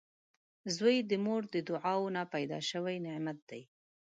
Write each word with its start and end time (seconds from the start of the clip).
•زوی 0.75 0.97
د 1.09 1.11
مور 1.25 1.41
د 1.53 1.55
دعاوو 1.69 2.13
نه 2.15 2.23
پیدا 2.33 2.59
شوي 2.69 2.95
نعمت 3.05 3.39
وي 3.49 3.61